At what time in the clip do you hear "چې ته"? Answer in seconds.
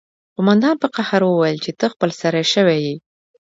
1.65-1.85